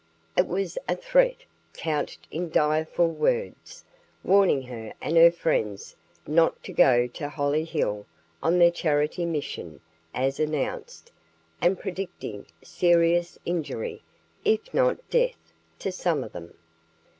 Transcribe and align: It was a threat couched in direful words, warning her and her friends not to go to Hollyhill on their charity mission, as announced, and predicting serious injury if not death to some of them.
It 0.35 0.47
was 0.47 0.79
a 0.89 0.95
threat 0.95 1.45
couched 1.73 2.27
in 2.31 2.49
direful 2.49 3.05
words, 3.07 3.85
warning 4.23 4.63
her 4.63 4.95
and 4.99 5.15
her 5.15 5.29
friends 5.29 5.95
not 6.25 6.63
to 6.63 6.73
go 6.73 7.05
to 7.05 7.29
Hollyhill 7.29 8.07
on 8.41 8.57
their 8.57 8.71
charity 8.71 9.25
mission, 9.27 9.79
as 10.11 10.39
announced, 10.39 11.11
and 11.61 11.77
predicting 11.79 12.47
serious 12.63 13.37
injury 13.45 14.01
if 14.43 14.73
not 14.73 15.07
death 15.11 15.37
to 15.77 15.91
some 15.91 16.23
of 16.23 16.31
them. 16.33 16.55